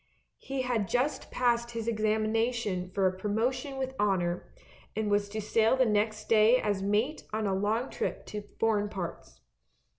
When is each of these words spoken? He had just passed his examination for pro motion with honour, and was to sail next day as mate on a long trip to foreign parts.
He 0.39 0.63
had 0.63 0.87
just 0.87 1.29
passed 1.29 1.69
his 1.73 1.87
examination 1.87 2.89
for 2.89 3.11
pro 3.11 3.29
motion 3.31 3.77
with 3.77 3.93
honour, 3.99 4.51
and 4.95 5.11
was 5.11 5.29
to 5.29 5.39
sail 5.39 5.77
next 5.85 6.27
day 6.27 6.57
as 6.59 6.81
mate 6.81 7.25
on 7.31 7.45
a 7.45 7.53
long 7.53 7.87
trip 7.91 8.25
to 8.25 8.41
foreign 8.59 8.89
parts. 8.89 9.41